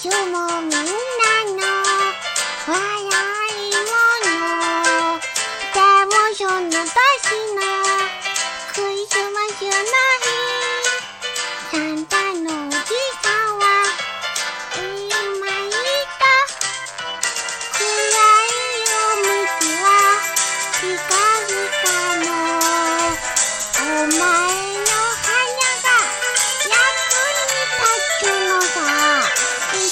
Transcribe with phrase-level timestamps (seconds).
[0.00, 0.78] ちゅもみんなの
[2.68, 2.78] 笑
[3.50, 3.90] いも
[4.22, 5.18] の。
[5.74, 5.76] で
[6.06, 7.58] もそんなバスの
[8.74, 9.82] クリスマスじゃない。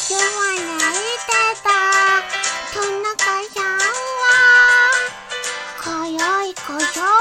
[0.09, 1.35] 手は泣いて
[3.61, 3.83] んは
[5.83, 7.16] 今宵こそ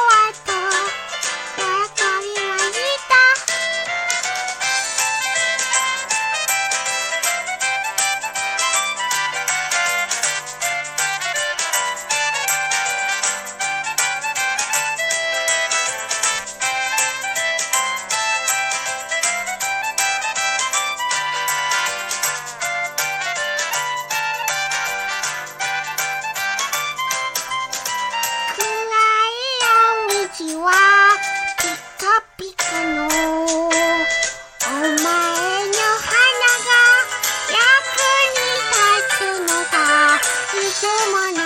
[40.88, 41.45] Oh my God.